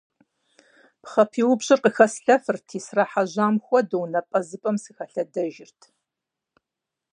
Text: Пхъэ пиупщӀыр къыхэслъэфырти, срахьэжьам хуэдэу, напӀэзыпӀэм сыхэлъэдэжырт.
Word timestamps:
Пхъэ 1.01 1.23
пиупщӀыр 1.31 1.79
къыхэслъэфырти, 1.83 2.77
срахьэжьам 2.85 3.55
хуэдэу, 3.65 4.05
напӀэзыпӀэм 4.13 4.77
сыхэлъэдэжырт. 4.83 5.81